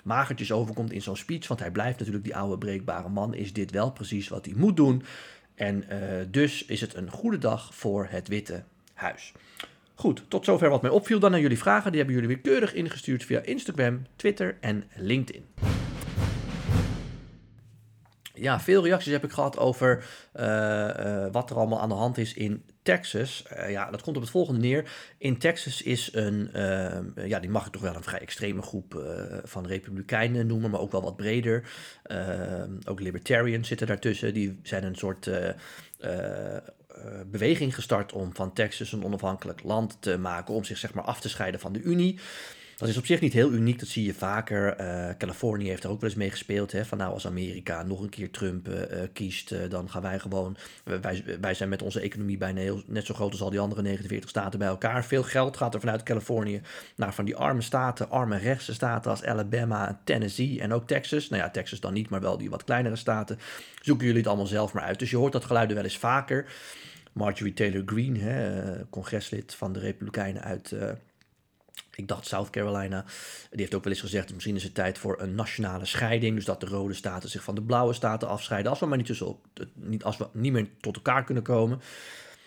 magertjes 0.03 0.51
overkomt 0.51 0.91
in 0.91 1.01
zo'n 1.01 1.18
speech, 1.18 1.47
want 1.47 1.59
hij 1.59 1.71
blijft 1.71 2.00
natuurlijk 2.00 2.25
die 2.25 2.36
oude 2.36 2.57
breekbare 2.57 3.09
man, 3.09 3.33
is 3.33 3.53
dit 3.53 3.71
wel 3.71 3.91
precies 3.91 4.27
wat 4.27 4.45
hij 4.45 4.53
moet 4.57 4.75
doen. 4.75 5.03
En 5.56 5.83
dus 6.31 6.65
is 6.65 6.81
het 6.81 6.95
een 6.95 7.12
goede 7.12 7.38
dag 7.38 7.75
voor 7.75 8.07
het 8.09 8.27
Witte 8.27 8.63
Huis. 8.94 9.33
Goed, 10.00 10.24
tot 10.28 10.46
zover 10.46 10.69
wat 10.69 10.81
mij 10.81 10.92
opviel. 10.92 11.19
Dan 11.19 11.31
naar 11.31 11.40
jullie 11.40 11.57
vragen. 11.57 11.92
Die 11.92 12.01
hebben 12.01 12.19
jullie 12.19 12.36
weer 12.36 12.44
keurig 12.44 12.74
ingestuurd 12.74 13.25
via 13.25 13.42
Instagram, 13.42 14.06
Twitter 14.16 14.57
en 14.62 14.84
LinkedIn. 14.96 15.46
Ja, 18.34 18.60
veel 18.60 18.84
reacties 18.84 19.12
heb 19.12 19.24
ik 19.24 19.31
gehad 19.31 19.57
over 19.57 20.06
uh, 20.36 20.44
uh, 20.46 21.25
wat 21.31 21.50
er 21.50 21.56
allemaal 21.56 21.80
aan 21.80 21.90
de 21.90 21.96
hand 21.96 22.18
is 22.18 22.34
in 22.34 22.63
Texas. 22.84 23.46
Uh, 23.54 23.72
ja, 23.72 23.92
dat 23.92 24.01
komt 24.01 24.16
op 24.16 24.22
het 24.22 24.31
volgende 24.31 24.60
neer. 24.60 24.92
In 25.18 25.38
Texas 25.38 25.81
is 25.81 26.13
een, 26.13 26.50
ja, 27.28 27.40
die 27.40 27.50
mag 27.50 27.66
ik 27.66 27.72
toch 27.72 27.81
wel 27.81 27.96
een 27.96 28.04
vrij 28.04 28.19
extreme 28.19 28.62
groep 28.62 29.04
van 29.44 29.66
republikeinen 29.66 30.48
noemen, 30.48 30.72
maar 30.72 30.80
ook 30.80 30.92
wel 30.92 31.01
wat 31.01 31.16
breder. 31.16 31.69
ook 32.86 33.00
libertarians 33.00 33.68
zitten 33.68 33.88
daartussen. 33.88 34.34
Die 34.34 34.60
zijn 34.63 34.84
een 34.84 34.96
soort 34.96 35.28
eh, 36.00 36.57
beweging 37.25 37.75
gestart 37.75 38.13
om 38.13 38.36
van 38.36 38.53
Texas 38.53 38.91
een 38.91 39.03
onafhankelijk 39.03 39.63
land 39.63 39.97
te 40.00 40.18
maken, 40.18 40.53
om 40.53 40.63
zich 40.63 40.77
zeg 40.77 40.94
maar 40.94 41.03
af 41.03 41.19
te 41.19 41.30
scheiden 41.30 41.59
van 41.59 41.74
de 41.74 41.81
Unie. 41.81 42.19
Dat 42.80 42.90
is 42.90 42.98
op 42.98 43.06
zich 43.06 43.22
niet 43.22 43.34
heel 43.34 43.52
uniek, 43.52 43.80
dat 43.80 43.88
zie 43.88 44.06
je 44.06 44.14
vaker. 44.14 44.81
Uh, 44.81 45.10
Californië 45.18 45.68
heeft 45.68 45.84
er 45.84 45.90
ook 45.90 46.02
wel 46.02 46.10
eens 46.10 46.20
mee 46.20 46.30
gespeeld. 46.30 46.72
Hè? 46.72 46.86
Van 46.86 46.98
nou, 46.98 47.14
als 47.14 47.28
Amerika 47.28 47.84
nog 47.84 48.02
een 48.02 48.10
keer 48.10 48.31
Trump 48.31 48.68
uh, 48.68 48.76
kiest, 49.14 49.52
uh, 49.52 49.60
dan 49.70 49.90
gaan 49.90 50.02
wij 50.02 50.20
gewoon. 50.20 50.58
Wij, 50.84 51.24
wij 51.42 51.54
zijn 51.54 51.70
met 51.70 51.81
onze 51.81 52.00
economie 52.00 52.38
bijna 52.38 52.60
heel, 52.60 52.84
net 52.86 53.06
zo 53.06 53.14
groot 53.14 53.31
als 53.31 53.42
al 53.42 53.50
die 53.50 53.60
andere 53.60 53.81
49 53.81 54.30
staten 54.30 54.60
bij 54.60 54.68
elkaar. 54.68 55.06
Veel 55.06 55.24
geld 55.24 55.58
gaat 55.58 55.74
er 55.74 55.80
vanuit 55.80 56.04
Californië 56.04 56.62
naar 56.96 57.14
van 57.14 57.26
die 57.26 57.36
arme 57.36 57.62
staten, 57.62 58.10
arme 58.10 58.38
rechtse 58.38 58.74
staten 58.74 59.12
als 59.12 59.24
Alabama, 59.24 60.00
Tennessee 60.04 60.62
en 60.62 60.74
ook 60.74 60.88
Texas. 60.88 61.30
Nou 61.30 61.44
ja, 61.44 61.50
Texas 61.50 61.80
dan 61.80 61.94
niet, 61.94 62.10
maar 62.10 62.22
wel 62.22 62.38
die 62.38 62.50
wat 62.50 62.64
kleinere 62.64 62.96
staten. 62.96 63.40
Zoeken 63.82 64.06
jullie 64.06 64.22
het 64.22 64.30
allemaal 64.30 64.48
zelf 64.48 64.74
maar 64.74 64.84
uit. 64.84 65.00
Dus 65.00 65.10
je 65.10 65.18
hoort 65.18 65.34
dat 65.34 65.46
geluiden 65.46 65.75
wel 65.75 65.86
eens 65.86 65.98
vaker. 65.98 66.46
Marjorie 67.14 67.54
Taylor 67.54 67.84
Greene, 67.86 68.20
hè, 68.20 68.90
congreslid 68.90 69.54
van 69.54 69.74
de 69.74 69.80
Republikeinen 69.80 70.44
uit, 70.44 70.75
ik 72.00 72.07
dacht 72.07 72.28
South 72.28 72.50
Carolina, 72.50 73.06
die 73.50 73.60
heeft 73.60 73.74
ook 73.75 73.84
wel 73.84 73.94
eens 73.94 74.01
gezegd, 74.01 74.34
misschien 74.34 74.56
is 74.56 74.63
het 74.63 74.74
tijd 74.74 74.98
voor 74.98 75.22
een 75.22 75.36
nationale 75.36 75.86
scheiding, 75.86 76.36
dus 76.36 76.46
dat 76.46 76.60
de 76.60 76.66
rode 76.66 76.94
staten 76.94 77.30
zich 77.30 77.44
van 77.44 77.56
de 77.56 77.62
blauwe 77.62 77.94
staten 77.94 78.28
afscheiden, 78.28 78.72
als 78.72 78.80
we 78.80 78.86
maar 78.86 78.98
niet, 78.98 79.06
tussen, 79.06 79.36
niet, 79.74 80.04
als 80.04 80.18
we 80.18 80.28
niet 80.34 80.51
meer 80.51 80.68
tot 80.80 80.96
elkaar 80.96 81.24
kunnen 81.24 81.44
komen. 81.44 81.81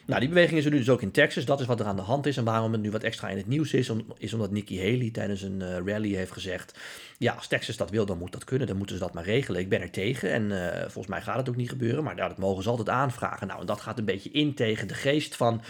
Nou, 0.06 0.20
die 0.20 0.28
beweging 0.28 0.58
is 0.58 0.64
er 0.64 0.70
nu 0.70 0.78
dus 0.78 0.88
ook 0.88 1.02
in 1.02 1.10
Texas. 1.10 1.44
Dat 1.44 1.60
is 1.60 1.66
wat 1.66 1.80
er 1.80 1.86
aan 1.86 1.96
de 1.96 2.02
hand 2.02 2.26
is. 2.26 2.36
En 2.36 2.44
waarom 2.44 2.72
het 2.72 2.80
nu 2.80 2.90
wat 2.90 3.02
extra 3.02 3.28
in 3.28 3.36
het 3.36 3.46
nieuws 3.46 3.72
is, 3.72 3.92
is 4.18 4.32
omdat 4.32 4.50
Nikki 4.50 4.78
Haley 4.78 5.10
tijdens 5.10 5.42
een 5.42 5.60
uh, 5.60 5.76
rally 5.84 6.14
heeft 6.14 6.32
gezegd: 6.32 6.78
Ja, 7.18 7.32
als 7.32 7.46
Texas 7.46 7.76
dat 7.76 7.90
wil, 7.90 8.06
dan 8.06 8.18
moet 8.18 8.32
dat 8.32 8.44
kunnen. 8.44 8.66
Dan 8.66 8.76
moeten 8.76 8.96
ze 8.96 9.02
dat 9.02 9.14
maar 9.14 9.24
regelen. 9.24 9.60
Ik 9.60 9.68
ben 9.68 9.80
er 9.80 9.90
tegen. 9.90 10.32
En 10.32 10.42
uh, 10.42 10.80
volgens 10.80 11.06
mij 11.06 11.22
gaat 11.22 11.36
het 11.36 11.48
ook 11.48 11.56
niet 11.56 11.68
gebeuren. 11.68 12.04
Maar 12.04 12.16
dat 12.16 12.38
mogen 12.38 12.62
ze 12.62 12.68
altijd 12.68 12.88
aanvragen. 12.88 13.46
Nou, 13.46 13.60
en 13.60 13.66
dat 13.66 13.80
gaat 13.80 13.98
een 13.98 14.04
beetje 14.04 14.30
in 14.30 14.54
tegen 14.54 14.88
de 14.88 14.94
geest 14.94 15.36
van 15.36 15.62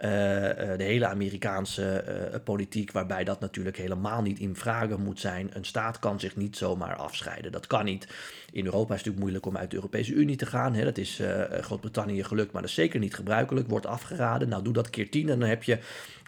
eh, 0.00 0.72
eh, 0.72 0.78
de 0.78 0.84
hele 0.84 1.06
Amerikaanse 1.06 1.84
eh, 1.86 2.40
politiek, 2.44 2.92
waarbij 2.92 3.24
dat 3.24 3.40
natuurlijk 3.40 3.76
helemaal 3.76 4.22
niet 4.22 4.38
in 4.38 4.56
vraag 4.56 4.96
moet 4.98 5.20
zijn. 5.20 5.50
Een 5.52 5.64
staat 5.64 5.98
kan 5.98 6.20
zich 6.20 6.36
niet 6.36 6.56
zomaar 6.56 6.96
afscheiden. 6.96 7.52
Dat 7.52 7.66
kan 7.66 7.84
niet. 7.84 8.08
In 8.52 8.64
Europa 8.64 8.94
is 8.94 9.00
het 9.00 9.06
natuurlijk 9.06 9.18
moeilijk 9.18 9.46
om 9.46 9.56
uit 9.56 9.70
de 9.70 9.76
Europese 9.76 10.12
Unie 10.12 10.36
te 10.36 10.46
gaan. 10.46 10.74
Hè. 10.74 10.84
Dat 10.84 10.98
is 10.98 11.22
Groot-Brittannië 11.60 12.24
gelukt, 12.24 12.52
maar 12.52 12.60
dat 12.60 12.70
is 12.70 12.76
zeker 12.76 13.00
niet 13.00 13.14
gebruikelijk. 13.14 13.68
Wordt 13.68 13.86
afgeraden. 13.86 14.48
Nou, 14.48 14.62
doe 14.62 14.72
dat 14.72 14.90
keer 14.90 15.10
tien 15.10 15.28
en 15.28 15.38
dan 15.38 15.48
heb 15.48 15.62
je 15.62 15.78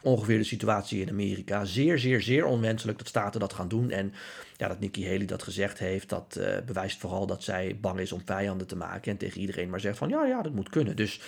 ongeveer 0.03 0.39
de 0.39 0.45
situatie 0.45 1.01
in 1.01 1.09
Amerika. 1.09 1.65
Zeer, 1.65 1.99
zeer, 1.99 2.21
zeer 2.21 2.45
onwenselijk 2.45 2.99
dat 2.99 3.09
staten 3.09 3.41
dat 3.41 3.53
gaan 3.53 3.69
doen. 3.69 3.91
En 3.91 4.13
ja, 4.57 4.69
dat 4.69 4.81
Nikki 4.81 5.07
Haley 5.07 5.27
dat 5.27 5.43
gezegd 5.43 5.79
heeft, 5.79 6.09
dat 6.09 6.41
bewijst 6.67 6.99
vooral 6.99 7.27
dat 7.27 7.43
zij 7.43 7.79
bang 7.81 8.01
is 8.01 8.13
om 8.13 8.23
vijanden 8.25 8.67
te 8.67 8.77
maken. 8.77 9.13
En 9.13 9.19
tegen 9.19 9.41
iedereen 9.41 9.71
maar 9.71 9.81
zegt 9.81 9.99
van 9.99 10.09
ja, 10.09 10.25
ja, 10.25 10.43
dat 10.43 10.55
moet 10.55 10.69
kunnen. 10.69 10.97
Dus 10.97 11.21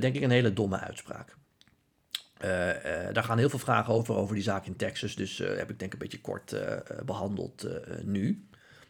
denk 0.00 0.14
ik 0.14 0.22
een 0.22 0.30
hele 0.30 0.52
domme 0.52 0.78
uitspraak. 0.78 1.36
Uh, 2.44 2.68
uh, 2.68 2.74
daar 3.12 3.24
gaan 3.24 3.38
heel 3.38 3.48
veel 3.48 3.58
vragen 3.58 3.94
over, 3.94 4.14
over 4.14 4.34
die 4.34 4.44
zaak 4.44 4.66
in 4.66 4.76
Texas. 4.76 5.14
Dus 5.14 5.40
uh, 5.40 5.56
heb 5.56 5.70
ik 5.70 5.78
denk 5.78 5.92
een 5.92 5.98
beetje 5.98 6.20
kort 6.20 6.56
behandeld 7.04 7.68
nu. 8.04 8.46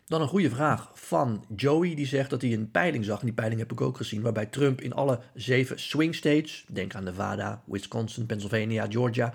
Dan 0.06 0.20
een 0.20 0.28
goede 0.28 0.50
vraag 0.50 0.90
van 0.94 1.44
Joey, 1.56 1.94
die 1.94 2.06
zegt 2.06 2.30
dat 2.30 2.42
hij 2.42 2.52
een 2.52 2.70
peiling 2.70 3.04
zag. 3.04 3.18
En 3.18 3.24
die 3.24 3.34
peiling 3.34 3.60
heb 3.60 3.72
ik 3.72 3.80
ook 3.80 3.96
gezien, 3.96 4.22
waarbij 4.22 4.46
Trump 4.46 4.80
in 4.80 4.92
alle 4.92 5.20
zeven 5.34 5.80
swing 5.80 6.14
states, 6.14 6.64
denk 6.68 6.94
aan 6.94 7.04
Nevada, 7.04 7.62
Wisconsin, 7.64 8.26
Pennsylvania, 8.26 8.86
Georgia, 8.88 9.32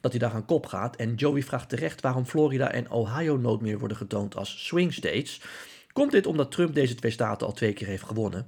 dat 0.00 0.10
hij 0.10 0.20
daar 0.20 0.32
aan 0.32 0.44
kop 0.44 0.66
gaat. 0.66 0.96
En 0.96 1.14
Joey 1.14 1.42
vraagt 1.42 1.68
terecht 1.68 2.00
waarom 2.00 2.24
Florida 2.24 2.70
en 2.70 2.90
Ohio 2.90 3.36
nooit 3.36 3.60
meer 3.60 3.78
worden 3.78 3.96
getoond 3.96 4.36
als 4.36 4.66
swing 4.66 4.92
states. 4.92 5.40
Komt 5.92 6.10
dit 6.10 6.26
omdat 6.26 6.50
Trump 6.50 6.74
deze 6.74 6.94
twee 6.94 7.12
staten 7.12 7.46
al 7.46 7.52
twee 7.52 7.72
keer 7.72 7.86
heeft 7.86 8.04
gewonnen? 8.04 8.46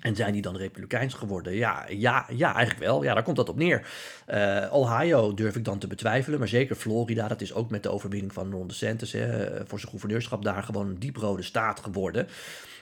En 0.00 0.16
zijn 0.16 0.32
die 0.32 0.42
dan 0.42 0.56
republikeins 0.56 1.14
geworden? 1.14 1.54
Ja, 1.54 1.84
ja, 1.88 2.26
ja, 2.30 2.54
eigenlijk 2.54 2.86
wel. 2.86 3.02
Ja, 3.02 3.14
daar 3.14 3.22
komt 3.22 3.36
dat 3.36 3.48
op 3.48 3.56
neer. 3.56 3.86
Uh, 4.28 4.66
Ohio 4.70 5.34
durf 5.34 5.56
ik 5.56 5.64
dan 5.64 5.78
te 5.78 5.86
betwijfelen, 5.86 6.38
maar 6.38 6.48
zeker 6.48 6.76
Florida, 6.76 7.28
dat 7.28 7.40
is 7.40 7.54
ook 7.54 7.70
met 7.70 7.82
de 7.82 7.90
overwinning 7.90 8.32
van 8.32 8.50
Ron 8.50 8.68
DeSantis 8.68 9.12
hè, 9.12 9.56
voor 9.66 9.78
zijn 9.78 9.90
gouverneurschap 9.90 10.44
daar 10.44 10.62
gewoon 10.62 10.88
een 10.88 10.98
dieprode 10.98 11.42
staat 11.42 11.80
geworden. 11.80 12.28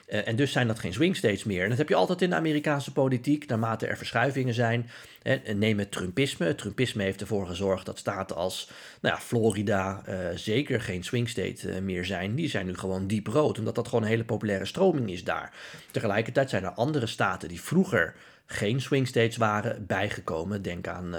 Uh, 0.07 0.27
en 0.27 0.35
dus 0.35 0.51
zijn 0.51 0.67
dat 0.67 0.79
geen 0.79 0.93
swing 0.93 1.15
states 1.15 1.43
meer. 1.43 1.63
En 1.63 1.69
dat 1.69 1.77
heb 1.77 1.89
je 1.89 1.95
altijd 1.95 2.21
in 2.21 2.29
de 2.29 2.35
Amerikaanse 2.35 2.91
politiek, 2.91 3.47
naarmate 3.47 3.87
er 3.87 3.97
verschuivingen 3.97 4.53
zijn. 4.53 4.89
Hè, 5.21 5.53
neem 5.53 5.79
het 5.79 5.91
Trumpisme. 5.91 6.45
Het 6.45 6.57
Trumpisme 6.57 7.03
heeft 7.03 7.21
ervoor 7.21 7.47
gezorgd 7.47 7.85
dat 7.85 7.97
staten 7.97 8.35
als 8.35 8.69
nou 9.01 9.15
ja, 9.15 9.21
Florida 9.21 10.03
uh, 10.09 10.15
zeker 10.35 10.81
geen 10.81 11.03
swing 11.03 11.29
state 11.29 11.81
meer 11.81 12.05
zijn. 12.05 12.35
Die 12.35 12.49
zijn 12.49 12.65
nu 12.65 12.75
gewoon 12.75 13.07
diep 13.07 13.27
rood, 13.27 13.59
omdat 13.59 13.75
dat 13.75 13.87
gewoon 13.87 14.03
een 14.03 14.09
hele 14.09 14.23
populaire 14.23 14.65
stroming 14.65 15.11
is 15.11 15.23
daar. 15.23 15.53
Tegelijkertijd 15.91 16.49
zijn 16.49 16.63
er 16.63 16.69
andere 16.71 17.06
staten 17.07 17.49
die 17.49 17.61
vroeger 17.61 18.15
geen 18.49 18.81
swing 18.81 19.07
states 19.07 19.37
waren 19.37 19.85
bijgekomen. 19.85 20.61
Denk 20.61 20.87
aan 20.87 21.15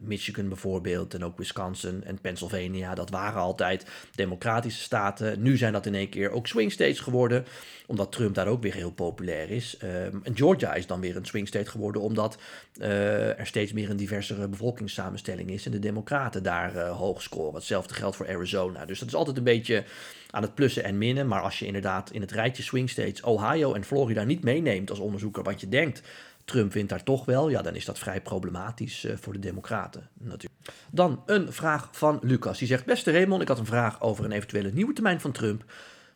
Michigan 0.00 0.48
bijvoorbeeld 0.48 1.14
en 1.14 1.24
ook 1.24 1.38
Wisconsin 1.38 2.04
en 2.04 2.20
Pennsylvania. 2.20 2.94
Dat 2.94 3.10
waren 3.10 3.40
altijd 3.40 3.86
democratische 4.14 4.82
staten. 4.82 5.42
Nu 5.42 5.56
zijn 5.56 5.72
dat 5.72 5.86
in 5.86 5.94
één 5.94 6.08
keer 6.08 6.30
ook 6.30 6.46
swing 6.46 6.72
states 6.72 7.00
geworden, 7.00 7.44
omdat 7.86 8.12
Trump 8.12 8.34
daar 8.34 8.46
ook 8.46 8.62
weer 8.62 8.74
heel 8.74 8.92
populair 8.92 9.50
is. 9.50 9.76
Ehm, 9.76 10.16
en 10.22 10.36
Georgia 10.36 10.74
is 10.74 10.86
dan 10.86 11.00
weer 11.00 11.16
een 11.16 11.26
swing 11.26 11.48
state 11.48 11.70
geworden, 11.70 12.02
omdat 12.02 12.38
er 12.78 13.46
steeds 13.46 13.72
meer 13.72 13.90
een 13.90 13.96
diversere 13.96 14.48
bevolkingssamenstelling 14.48 15.50
is 15.50 15.66
en 15.66 15.72
de 15.72 15.78
democraten 15.78 16.42
daar 16.42 16.86
hoog 16.86 17.22
scoren. 17.22 17.54
Hetzelfde 17.54 17.94
geldt 17.94 18.16
voor 18.16 18.28
Arizona. 18.28 18.84
Dus 18.84 18.98
dat 18.98 19.08
is 19.08 19.14
altijd 19.14 19.36
een 19.36 19.44
beetje 19.44 19.84
aan 20.30 20.42
het 20.42 20.54
plussen 20.54 20.84
en 20.84 20.98
minnen. 20.98 21.28
Maar 21.28 21.40
als 21.40 21.58
je 21.58 21.66
inderdaad 21.66 22.10
in 22.10 22.20
het 22.20 22.30
rijtje 22.30 22.62
swing 22.62 22.90
states 22.90 23.22
Ohio 23.22 23.74
en 23.74 23.84
Florida 23.84 24.24
niet 24.24 24.44
meeneemt 24.44 24.90
als 24.90 24.98
onderzoeker, 24.98 25.42
wat 25.42 25.60
je 25.60 25.68
denkt, 25.68 26.02
Trump 26.46 26.72
wint 26.72 26.88
daar 26.88 27.02
toch 27.02 27.24
wel, 27.24 27.48
ja, 27.48 27.62
dan 27.62 27.74
is 27.74 27.84
dat 27.84 27.98
vrij 27.98 28.20
problematisch 28.20 29.04
uh, 29.04 29.16
voor 29.16 29.32
de 29.32 29.38
Democraten 29.38 30.08
natuurlijk. 30.18 30.60
Dan 30.90 31.22
een 31.26 31.52
vraag 31.52 31.88
van 31.92 32.18
Lucas. 32.22 32.58
Die 32.58 32.68
zegt: 32.68 32.84
Beste 32.84 33.12
Raymond, 33.12 33.42
ik 33.42 33.48
had 33.48 33.58
een 33.58 33.66
vraag 33.66 34.00
over 34.00 34.24
een 34.24 34.32
eventuele 34.32 34.72
nieuwe 34.72 34.92
termijn 34.92 35.20
van 35.20 35.32
Trump. 35.32 35.64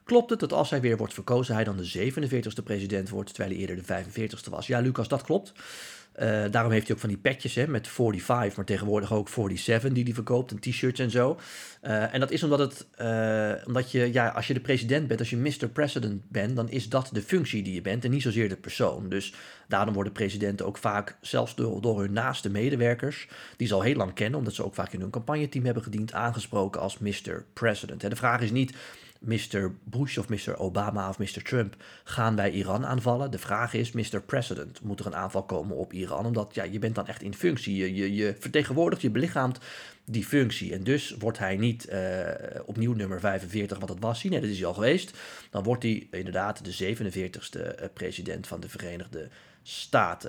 Klopt 0.04 0.30
het 0.30 0.40
dat 0.40 0.52
als 0.52 0.70
hij 0.70 0.80
weer 0.80 0.96
wordt 0.96 1.14
verkozen, 1.14 1.54
hij 1.54 1.64
dan 1.64 1.76
de 1.76 2.12
47ste 2.12 2.64
president 2.64 3.08
wordt, 3.08 3.34
terwijl 3.34 3.54
hij 3.54 3.60
eerder 3.60 3.86
de 3.86 4.04
45ste 4.04 4.50
was? 4.50 4.66
Ja, 4.66 4.80
Lucas, 4.80 5.08
dat 5.08 5.22
klopt. 5.22 5.52
Uh, 6.16 6.44
daarom 6.50 6.72
heeft 6.72 6.86
hij 6.86 6.94
ook 6.94 7.00
van 7.00 7.08
die 7.08 7.18
petjes 7.18 7.54
hè, 7.54 7.66
met 7.66 7.88
45, 7.88 8.56
maar 8.56 8.64
tegenwoordig 8.64 9.12
ook 9.12 9.28
47 9.28 9.92
die 9.92 10.04
hij 10.04 10.12
verkoopt 10.14 10.50
en 10.50 10.58
t-shirts 10.58 11.00
en 11.00 11.10
zo. 11.10 11.38
Uh, 11.82 12.14
en 12.14 12.20
dat 12.20 12.30
is 12.30 12.42
omdat, 12.42 12.58
het, 12.58 12.86
uh, 13.00 13.66
omdat 13.66 13.90
je, 13.90 14.12
ja, 14.12 14.28
als 14.28 14.46
je 14.46 14.54
de 14.54 14.60
president 14.60 15.08
bent, 15.08 15.20
als 15.20 15.30
je 15.30 15.36
Mr. 15.36 15.68
President 15.72 16.22
bent, 16.28 16.56
dan 16.56 16.70
is 16.70 16.88
dat 16.88 17.08
de 17.12 17.22
functie 17.22 17.62
die 17.62 17.74
je 17.74 17.80
bent 17.80 18.04
en 18.04 18.10
niet 18.10 18.22
zozeer 18.22 18.48
de 18.48 18.56
persoon. 18.56 19.08
Dus 19.08 19.34
daarom 19.68 19.94
worden 19.94 20.12
presidenten 20.12 20.66
ook 20.66 20.78
vaak, 20.78 21.16
zelfs 21.20 21.54
door, 21.54 21.80
door 21.80 22.00
hun 22.00 22.12
naaste 22.12 22.50
medewerkers, 22.50 23.28
die 23.56 23.66
ze 23.66 23.74
al 23.74 23.82
heel 23.82 23.96
lang 23.96 24.14
kennen, 24.14 24.38
omdat 24.38 24.54
ze 24.54 24.64
ook 24.64 24.74
vaak 24.74 24.92
in 24.92 25.00
hun 25.00 25.10
campagneteam 25.10 25.64
hebben 25.64 25.82
gediend, 25.82 26.12
aangesproken 26.12 26.80
als 26.80 26.98
Mr. 26.98 27.44
President. 27.52 28.04
En 28.04 28.10
de 28.10 28.16
vraag 28.16 28.40
is 28.40 28.50
niet 28.50 28.72
Mr. 29.20 29.74
Bush 29.84 30.18
of 30.18 30.28
Mr. 30.28 30.58
Obama 30.58 31.08
of 31.08 31.18
Mr. 31.18 31.42
Trump 31.42 31.76
gaan 32.04 32.36
wij 32.36 32.50
Iran 32.50 32.86
aanvallen. 32.86 33.30
De 33.30 33.38
vraag 33.38 33.74
is, 33.74 33.92
Mr. 33.92 34.22
President, 34.26 34.80
moet 34.82 35.00
er 35.00 35.06
een 35.06 35.16
aanval 35.16 35.42
komen 35.42 35.76
op 35.76 35.92
Iran? 35.92 36.26
Omdat 36.26 36.54
ja, 36.54 36.64
je 36.64 36.78
bent 36.78 36.94
dan 36.94 37.06
echt 37.06 37.22
in 37.22 37.34
functie. 37.34 37.76
Je, 37.76 37.94
je, 37.94 38.14
je 38.14 38.36
vertegenwoordigt, 38.38 39.02
je 39.02 39.10
belichaamt 39.10 39.58
die 40.04 40.24
functie. 40.24 40.72
En 40.72 40.84
dus 40.84 41.14
wordt 41.18 41.38
hij 41.38 41.56
niet 41.56 41.88
uh, 41.88 42.20
opnieuw 42.64 42.92
nummer 42.92 43.20
45, 43.20 43.78
wat 43.78 43.88
het 43.88 44.00
was. 44.00 44.22
Nee, 44.22 44.40
dat 44.40 44.50
is 44.50 44.58
hij 44.58 44.66
al 44.66 44.74
geweest. 44.74 45.18
Dan 45.50 45.62
wordt 45.62 45.82
hij 45.82 46.08
inderdaad 46.10 46.64
de 46.64 46.96
47ste 46.96 47.74
eh, 47.74 47.88
president 47.94 48.46
van 48.46 48.60
de 48.60 48.68
Verenigde 48.68 49.18
Staten. 49.18 49.48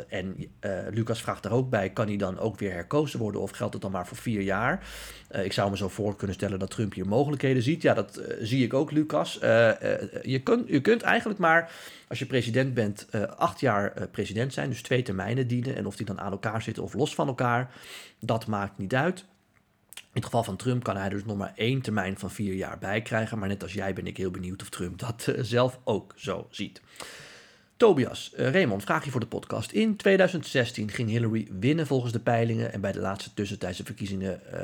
En 0.08 0.36
uh, 0.38 0.80
Lucas 0.90 1.22
vraagt 1.22 1.44
daar 1.44 1.52
ook 1.52 1.70
bij: 1.70 1.90
kan 1.90 2.08
hij 2.08 2.18
dan 2.18 2.40
ook 2.40 2.60
weer 2.60 2.72
herkozen 2.72 3.20
worden 3.20 3.42
of 3.42 3.52
geldt 3.52 3.74
het 3.74 3.82
dan 3.82 3.92
maar 3.92 4.08
voor 4.08 4.18
vier 4.18 4.42
jaar? 4.42 4.88
Uh, 5.32 5.46
ik 5.46 5.54
zou 5.54 5.70
me 5.70 5.78
zo 5.78 5.90
voor 5.90 6.16
kunnen 6.16 6.36
stellen 6.36 6.60
dat 6.60 6.70
Trump 6.70 6.94
hier 6.94 7.08
mogelijkheden 7.08 7.64
ziet. 7.64 7.82
Ja, 7.82 7.94
dat 7.94 8.20
uh, 8.20 8.26
zie 8.42 8.64
ik 8.64 8.74
ook, 8.74 8.92
Lucas. 8.92 9.34
je, 9.34 10.42
kunt, 10.44 10.68
je 10.68 10.82
kunt 10.82 11.02
eigenlijk 11.02 11.40
maar, 11.40 11.72
als 12.08 12.20
je 12.20 12.26
president 12.26 12.74
bent, 12.74 13.08
acht 13.38 13.60
jaar 13.60 14.08
president 14.12 14.54
zijn, 14.54 14.70
dus 14.70 14.82
twee 14.82 15.02
termijnen 15.02 15.48
dienen. 15.48 15.76
En 15.76 15.86
of 15.86 15.96
die 15.96 16.06
dan 16.06 16.20
aan 16.20 16.32
elkaar 16.32 16.62
zitten 16.62 16.84
of 16.84 16.94
los 16.94 17.16
van 17.16 17.28
elkaar, 17.28 17.72
dat 18.20 18.48
maakt 18.48 18.78
niet 18.78 18.96
uit. 18.96 19.26
In 19.96 20.18
het 20.18 20.26
geval 20.26 20.44
van 20.44 20.56
Trump 20.56 20.84
kan 20.84 20.98
hij 20.98 21.10
dus 21.10 21.26
nog 21.26 21.38
maar 21.38 21.54
één 21.56 21.82
termijn 21.82 22.18
van 22.18 22.32
vier 22.32 22.54
jaar 22.54 22.78
bij 22.78 23.02
krijgen. 23.02 23.40
Maar 23.40 23.48
net 23.48 23.64
als 23.64 23.74
jij 23.74 23.94
ben 23.94 24.08
ik 24.08 24.18
heel 24.18 24.32
benieuwd 24.32 24.62
of 24.62 24.70
Trump 24.70 25.00
dat 25.00 25.34
zelf 25.38 25.80
ook 25.84 26.14
zo 26.16 26.48
ziet. 26.50 26.82
Tobias, 27.82 28.34
uh, 28.38 28.50
Raymond, 28.50 28.84
vraag 28.84 29.06
je 29.06 29.12
voor 29.12 29.20
de 29.20 29.26
podcast. 29.26 29.72
In 29.72 29.96
2016 29.96 30.90
ging 30.90 31.10
Hillary 31.10 31.48
winnen 31.60 31.88
volgens 31.88 32.12
de 32.12 32.20
peilingen. 32.20 32.74
En 32.74 32.82
bij 32.82 32.92
de 32.92 33.00
laatste 33.00 33.34
tussentijdse 33.34 33.84
verkiezingen 33.84 34.42
uh, 34.46 34.60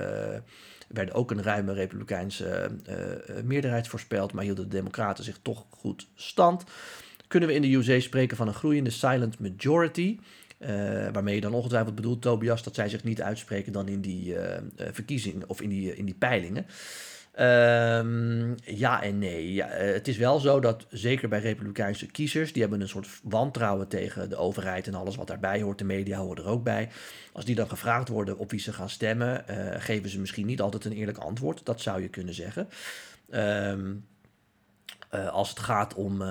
werden 0.88 1.14
ook 1.14 1.32
een 1.32 1.44
ruime 1.44 1.74
republikeinse 1.74 2.70
uh, 2.90 3.44
meerderheid 3.44 3.88
voorspeld. 3.88 4.34
Maar 4.34 4.44
hielden 4.44 4.70
de 4.70 4.76
Democraten 4.76 5.24
zich 5.24 5.40
toch 5.42 5.66
goed 5.70 6.08
stand. 6.16 6.64
Kunnen 7.28 7.50
we 7.50 7.56
in 7.56 7.62
de 7.62 7.74
USA 7.74 8.00
spreken 8.00 8.38
van 8.38 8.48
een 8.48 8.54
groeiende 8.54 8.90
silent 8.90 9.40
majority? 9.40 10.20
waarmee 11.12 11.36
je 11.36 11.42
dan 11.42 11.54
ongetwijfeld 11.54 11.96
bedoelt, 11.96 12.22
Tobias, 12.22 12.64
dat 12.64 12.76
zij 12.76 12.90
zich 12.90 13.04
niet 13.04 13.22
uitspreken 13.22 13.72
dan 13.72 13.88
in 13.88 14.02
die 14.02 14.36
verkiezingen 14.78 15.50
of 15.50 15.62
in 15.62 15.70
die, 15.70 15.96
in 15.96 16.06
die 16.06 16.16
peilingen. 16.16 16.66
Um, 17.40 18.56
ja 18.64 19.04
en 19.04 19.18
nee. 19.18 19.54
Ja, 19.54 19.68
eh, 19.68 19.94
het 19.94 20.08
is 20.08 20.18
wel 20.18 20.40
zo 20.40 20.60
dat 20.60 20.86
zeker 20.90 21.30
bij 21.30 21.40
Republikeinse 21.40 22.06
kiezers, 22.06 22.54
die 22.54 22.62
hebben 22.62 22.82
een 22.82 22.90
soort 22.90 23.08
wantrouwen 23.24 23.88
tegen 23.88 24.30
de 24.30 24.36
overheid 24.36 24.88
en 24.88 24.94
alles 24.94 25.16
wat 25.16 25.28
daarbij 25.28 25.62
hoort. 25.62 25.78
De 25.78 25.84
media 25.84 26.18
horen 26.18 26.44
er 26.44 26.50
ook 26.50 26.64
bij. 26.64 26.90
Als 27.34 27.46
die 27.46 27.56
dan 27.56 27.70
gevraagd 27.70 28.08
worden 28.08 28.38
op 28.38 28.52
wie 28.52 28.60
ze 28.60 28.74
gaan 28.74 28.90
stemmen, 28.90 29.46
uh, 29.50 29.56
geven 29.78 30.10
ze 30.10 30.20
misschien 30.20 30.46
niet 30.46 30.62
altijd 30.62 30.86
een 30.86 30.92
eerlijk 30.92 31.18
antwoord. 31.18 31.66
Dat 31.66 31.82
zou 31.82 32.02
je 32.02 32.08
kunnen 32.08 32.34
zeggen. 32.34 32.68
Um, 33.30 34.06
uh, 35.14 35.28
als 35.28 35.50
het 35.50 35.60
gaat 35.60 35.94
om 35.94 36.24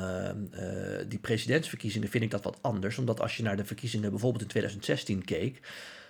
die 1.08 1.18
presidentsverkiezingen, 1.18 2.08
vind 2.08 2.24
ik 2.24 2.30
dat 2.30 2.44
wat 2.44 2.58
anders. 2.60 2.98
Omdat 2.98 3.20
als 3.20 3.36
je 3.36 3.42
naar 3.42 3.56
de 3.56 3.64
verkiezingen 3.64 4.10
bijvoorbeeld 4.10 4.42
in 4.42 4.48
2016 4.48 5.24
keek, 5.24 5.60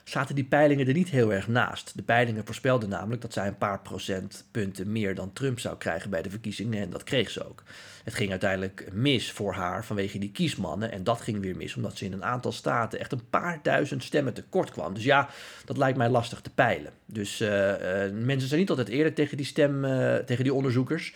zaten 0.09 0.35
die 0.35 0.45
peilingen 0.45 0.87
er 0.87 0.93
niet 0.93 1.09
heel 1.09 1.33
erg 1.33 1.49
naast. 1.49 1.93
De 1.97 2.03
peilingen 2.03 2.45
voorspelden 2.45 2.89
namelijk 2.89 3.23
dat 3.23 3.33
zij 3.33 3.47
een 3.47 3.59
paar 3.59 3.81
procentpunten 3.81 4.93
meer 4.93 5.15
dan 5.15 5.33
Trump 5.33 5.59
zou 5.59 5.77
krijgen 5.77 6.11
bij 6.11 6.23
de 6.23 6.31
verkiezingen. 6.31 6.83
En 6.83 6.91
dat 6.91 7.03
kreeg 7.03 7.31
ze 7.31 7.49
ook. 7.49 7.63
Het 8.05 8.15
ging 8.15 8.31
uiteindelijk 8.31 8.89
mis 8.93 9.33
voor 9.33 9.53
haar 9.53 9.85
vanwege 9.85 10.19
die 10.19 10.31
kiesmannen. 10.31 10.93
En 10.93 11.05
dat 11.05 11.21
ging 11.21 11.41
weer 11.41 11.57
mis 11.57 11.77
omdat 11.77 11.97
ze 11.97 12.05
in 12.05 12.13
een 12.13 12.25
aantal 12.25 12.53
staten 12.53 12.99
echt 12.99 13.13
een 13.13 13.29
paar 13.31 13.59
duizend 13.63 14.03
stemmen 14.03 14.35
tekort 14.35 14.71
kwam. 14.71 14.95
Dus 14.95 15.05
ja, 15.05 15.29
dat 15.65 15.77
lijkt 15.77 15.99
mij 15.99 16.09
lastig 16.09 16.41
te 16.41 16.51
peilen. 16.51 16.93
Dus 17.07 17.41
uh, 17.41 17.49
uh, 17.49 18.13
mensen 18.13 18.49
zijn 18.49 18.61
niet 18.61 18.71
altijd 18.71 18.89
eerlijk 18.89 19.15
tegen 19.15 19.37
die 19.37 19.47
stem, 19.47 19.85
uh, 19.85 20.15
tegen 20.15 20.45
die 20.45 20.55
onderzoekers. 20.55 21.15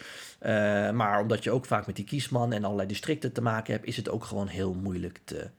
maar 0.92 1.20
omdat 1.20 1.44
je 1.44 1.50
ook 1.50 1.66
vaak 1.66 1.86
met 1.86 1.96
die 1.96 2.04
kiesman 2.04 2.52
en 2.52 2.64
allerlei 2.64 2.88
districten 2.88 3.32
te 3.32 3.42
maken 3.42 3.72
hebt, 3.72 3.86
is 3.86 3.96
het 3.96 4.08
ook 4.08 4.24
gewoon 4.24 4.48
heel 4.48 4.74
moeilijk 4.74 5.20
te 5.24 5.50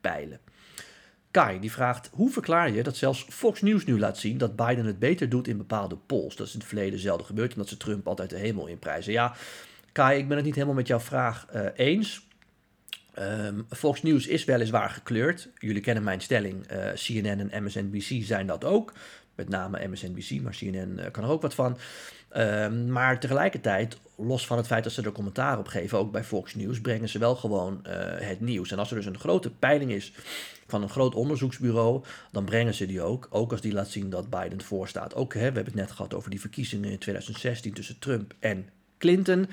peilen. 0.00 0.40
Kai 1.36 1.60
die 1.60 1.72
vraagt: 1.72 2.10
hoe 2.12 2.30
verklaar 2.30 2.70
je 2.70 2.82
dat 2.82 2.96
zelfs 2.96 3.26
Fox 3.28 3.62
News 3.62 3.84
nu 3.84 3.98
laat 3.98 4.18
zien 4.18 4.38
dat 4.38 4.56
Biden 4.56 4.84
het 4.84 4.98
beter 4.98 5.28
doet 5.28 5.48
in 5.48 5.56
bepaalde 5.56 5.96
polls? 5.96 6.36
Dat 6.36 6.46
is 6.46 6.52
in 6.52 6.58
het 6.58 6.68
verleden 6.68 6.98
zelden 6.98 7.26
gebeurd 7.26 7.52
en 7.52 7.58
dat 7.58 7.68
ze 7.68 7.76
Trump 7.76 8.08
altijd 8.08 8.30
de 8.30 8.38
hemel 8.38 8.66
inprijzen. 8.66 9.12
Ja, 9.12 9.34
Kai, 9.92 10.18
ik 10.18 10.28
ben 10.28 10.36
het 10.36 10.46
niet 10.46 10.54
helemaal 10.54 10.74
met 10.74 10.86
jouw 10.86 11.00
vraag 11.00 11.46
uh, 11.54 11.66
eens. 11.74 12.28
Um, 13.18 13.66
Fox 13.70 14.02
News 14.02 14.26
is 14.26 14.44
weliswaar 14.44 14.90
gekleurd. 14.90 15.48
Jullie 15.58 15.80
kennen 15.80 16.04
mijn 16.04 16.20
stelling. 16.20 16.66
Eh, 16.66 16.92
CNN 16.92 17.50
en 17.50 17.64
MSNBC 17.64 18.24
zijn 18.24 18.46
dat 18.46 18.64
ook. 18.64 18.92
Met 19.36 19.48
name 19.48 19.88
MSNBC, 19.88 20.42
maar 20.42 20.56
CNN 20.56 20.98
uh, 20.98 21.04
kan 21.10 21.24
er 21.24 21.30
ook 21.30 21.42
wat 21.42 21.54
van. 21.54 21.78
Um, 22.36 22.92
maar 22.92 23.20
tegelijkertijd, 23.20 23.98
los 24.16 24.46
van 24.46 24.56
het 24.56 24.66
feit 24.66 24.84
dat 24.84 24.92
ze 24.92 25.02
er 25.02 25.12
commentaar 25.12 25.58
op 25.58 25.66
geven, 25.66 25.98
ook 25.98 26.12
bij 26.12 26.24
Fox 26.24 26.54
News, 26.54 26.80
brengen 26.80 27.08
ze 27.08 27.18
wel 27.18 27.36
gewoon 27.36 27.84
uh, 27.86 27.92
het 28.04 28.40
nieuws. 28.40 28.70
En 28.70 28.78
als 28.78 28.90
er 28.90 28.96
dus 28.96 29.06
een 29.06 29.18
grote 29.18 29.50
peiling 29.50 29.90
is 29.90 30.12
van 30.66 30.82
een 30.82 30.88
groot 30.88 31.14
onderzoeksbureau, 31.14 32.04
dan 32.32 32.44
brengen 32.44 32.74
ze 32.74 32.86
die 32.86 33.02
ook. 33.02 33.26
Ook 33.30 33.52
als 33.52 33.60
die 33.60 33.72
laat 33.72 33.88
zien 33.88 34.10
dat 34.10 34.30
Biden 34.30 34.62
voorstaat. 34.62 35.14
Ook, 35.14 35.34
hè, 35.34 35.38
we 35.38 35.44
hebben 35.44 35.64
het 35.64 35.74
net 35.74 35.90
gehad 35.90 36.14
over 36.14 36.30
die 36.30 36.40
verkiezingen 36.40 36.90
in 36.90 36.98
2016 36.98 37.72
tussen 37.72 37.98
Trump 37.98 38.34
en 38.38 38.68
Clinton. 38.98 39.48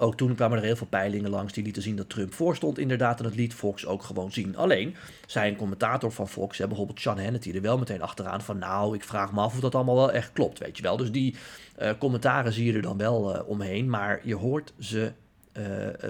Ook 0.00 0.16
toen 0.16 0.34
kwamen 0.34 0.58
er 0.58 0.64
heel 0.64 0.76
veel 0.76 0.86
peilingen 0.86 1.30
langs 1.30 1.52
die 1.52 1.64
lieten 1.64 1.82
zien 1.82 1.96
dat 1.96 2.08
Trump 2.08 2.34
voorstond 2.34 2.78
inderdaad. 2.78 3.18
En 3.18 3.24
dat 3.24 3.34
liet 3.34 3.54
Fox 3.54 3.86
ook 3.86 4.02
gewoon 4.02 4.32
zien. 4.32 4.56
Alleen, 4.56 4.96
zei 5.26 5.50
een 5.50 5.56
commentator 5.56 6.12
van 6.12 6.28
Fox, 6.28 6.58
hè, 6.58 6.66
bijvoorbeeld 6.66 7.00
Sean 7.00 7.20
Hannity, 7.20 7.50
er 7.50 7.60
wel 7.60 7.78
meteen 7.78 8.02
achteraan 8.02 8.40
van... 8.40 8.58
nou, 8.58 8.94
ik 8.94 9.04
vraag 9.04 9.32
me 9.32 9.40
af 9.40 9.54
of 9.54 9.60
dat 9.60 9.74
allemaal 9.74 9.94
wel 9.96 10.12
echt 10.12 10.32
klopt, 10.32 10.58
weet 10.58 10.76
je 10.76 10.82
wel. 10.82 10.96
Dus 10.96 11.10
die 11.10 11.34
uh, 11.82 11.90
commentaren 11.98 12.52
zie 12.52 12.64
je 12.64 12.72
er 12.72 12.82
dan 12.82 12.96
wel 12.96 13.36
uh, 13.36 13.48
omheen. 13.48 13.90
Maar 13.90 14.20
je 14.22 14.34
hoort 14.34 14.72
ze 14.78 15.12
uh, 15.52 15.64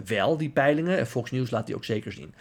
wel, 0.05 0.37
die 0.37 0.51
peilingen. 0.51 0.99
En 0.99 1.07
Fox 1.07 1.31
News 1.31 1.51
laat 1.51 1.67
die 1.67 1.75
ook 1.75 1.85
zeker 1.85 2.13
zien. 2.13 2.35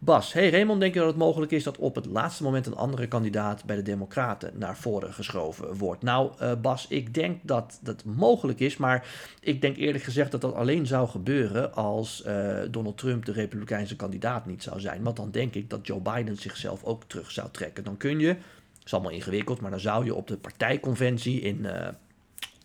Bas, 0.00 0.32
hey 0.32 0.50
Raymond, 0.50 0.80
denk 0.80 0.94
je 0.94 1.00
dat 1.00 1.08
het 1.08 1.18
mogelijk 1.18 1.52
is 1.52 1.62
dat 1.62 1.78
op 1.78 1.94
het 1.94 2.06
laatste 2.06 2.42
moment 2.42 2.66
een 2.66 2.76
andere 2.76 3.06
kandidaat 3.06 3.64
bij 3.64 3.76
de 3.76 3.82
Democraten 3.82 4.52
naar 4.54 4.76
voren 4.76 5.12
geschoven 5.12 5.76
wordt? 5.76 6.02
Nou, 6.02 6.32
uh, 6.42 6.52
Bas, 6.60 6.86
ik 6.88 7.14
denk 7.14 7.40
dat 7.42 7.78
dat 7.82 8.04
mogelijk 8.04 8.60
is, 8.60 8.76
maar 8.76 9.06
ik 9.40 9.60
denk 9.60 9.76
eerlijk 9.76 10.04
gezegd 10.04 10.30
dat 10.30 10.40
dat 10.40 10.54
alleen 10.54 10.86
zou 10.86 11.08
gebeuren 11.08 11.74
als 11.74 12.22
uh, 12.26 12.58
Donald 12.70 12.98
Trump 12.98 13.24
de 13.24 13.32
Republikeinse 13.32 13.96
kandidaat 13.96 14.46
niet 14.46 14.62
zou 14.62 14.80
zijn. 14.80 15.02
Want 15.02 15.16
dan 15.16 15.30
denk 15.30 15.54
ik 15.54 15.70
dat 15.70 15.86
Joe 15.86 16.00
Biden 16.00 16.36
zichzelf 16.36 16.84
ook 16.84 17.04
terug 17.04 17.30
zou 17.30 17.48
trekken. 17.50 17.84
Dan 17.84 17.96
kun 17.96 18.18
je, 18.18 18.36
is 18.84 18.92
allemaal 18.92 19.12
ingewikkeld, 19.12 19.60
maar 19.60 19.70
dan 19.70 19.80
zou 19.80 20.04
je 20.04 20.14
op 20.14 20.26
de 20.26 20.36
partijconventie 20.36 21.40
in. 21.40 21.58
Uh, 21.58 21.88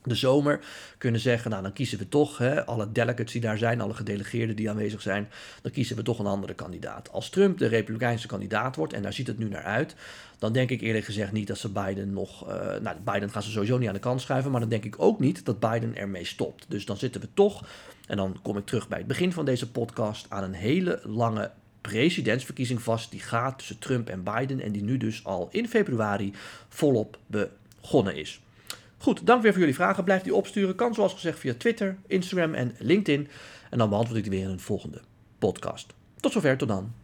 de 0.04 0.16
zomer 0.16 0.60
kunnen 0.98 1.22
zeggen, 1.22 1.52
nou 1.52 1.64
dan 1.64 1.74
kiezen 1.74 1.98
we 1.98 2.10
toch, 2.10 2.38
hè, 2.38 2.66
alle 2.66 2.92
delegates 2.92 3.32
die 3.32 3.42
daar 3.42 3.58
zijn, 3.58 3.82
alle 3.82 3.94
gedelegeerden 3.94 4.56
die 4.56 4.70
aanwezig 4.70 5.02
zijn, 5.02 5.30
dan 5.62 5.72
kiezen 5.72 5.96
we 5.96 6.04
toch 6.04 6.20
een 6.20 6.26
andere 6.26 6.54
kandidaat. 6.54 7.12
Als 7.12 7.30
Trump 7.30 7.58
de 7.58 7.68
Republikeinse 7.68 8.28
kandidaat 8.28 8.76
wordt, 8.76 8.94
en 8.94 9.02
daar 9.02 9.14
ziet 9.14 9.28
het 9.28 9.38
nu 9.38 9.50
naar 9.50 9.64
uit, 9.64 9.96
dan 10.40 10.54
denk 10.54 10.70
ik 10.70 10.82
eerlijk 10.82 11.06
gezegd 11.06 11.32
niet 11.32 11.48
dat 11.48 11.58
ze 11.58 11.70
Biden 11.70 12.14
nog, 12.14 12.50
uh, 12.50 12.56
nou 12.82 12.98
Biden 13.04 13.30
gaan 13.30 13.44
ze 13.44 13.52
sowieso 13.52 13.78
niet 13.78 13.88
aan 13.88 13.94
de 13.94 14.00
kant 14.00 14.22
schuiven, 14.22 14.52
maar 14.52 14.60
dan 14.60 14.70
denk 14.70 14.86
ik 14.86 14.96
ook 14.98 15.20
niet 15.20 15.46
dat 15.46 15.60
Biden 15.60 15.96
ermee 15.96 16.26
stopt. 16.26 16.66
Dus 16.68 16.86
dan 16.86 16.98
zitten 16.98 17.22
we 17.22 17.28
toch, 17.34 17.66
en 18.08 18.18
dan 18.18 18.40
kom 18.42 18.58
ik 18.58 18.66
terug 18.66 18.88
bij 18.88 18.98
het 18.98 19.08
begin 19.08 19.34
van 19.34 19.46
deze 19.46 19.72
podcast, 19.72 20.26
aan 20.30 20.44
een 20.44 20.54
hele 20.54 21.00
lange 21.04 21.52
presidentsverkiezing 21.82 22.82
vast. 22.82 23.12
Die 23.12 23.20
gaat 23.20 23.58
tussen 23.58 23.80
Trump 23.80 24.10
en 24.10 24.24
Biden 24.24 24.60
en 24.60 24.72
die 24.72 24.84
nu 24.84 24.98
dus 24.98 25.26
al 25.26 25.48
in 25.52 25.68
februari 25.68 26.34
volop 26.70 27.18
begonnen 27.28 28.16
is. 28.16 28.42
Goed, 29.04 29.26
dank 29.26 29.42
weer 29.42 29.52
voor 29.52 29.60
jullie 29.60 29.76
vragen. 29.76 30.04
Blijf 30.04 30.22
die 30.22 30.36
opsturen. 30.36 30.76
Kan 30.76 30.94
zoals 30.94 31.14
gezegd 31.14 31.40
via 31.40 31.54
Twitter, 31.58 31.98
Instagram 32.08 32.54
en 32.54 32.76
LinkedIn. 32.80 33.28
En 33.70 33.78
dan 33.78 33.90
beantwoord 33.90 34.18
ik 34.18 34.24
die 34.24 34.32
weer 34.32 34.44
in 34.44 34.50
een 34.50 34.60
volgende 34.60 35.02
podcast. 35.40 35.94
Tot 36.20 36.32
zover, 36.32 36.58
tot 36.58 36.68
dan. 36.68 37.03